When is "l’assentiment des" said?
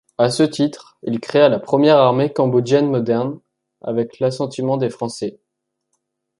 4.19-4.89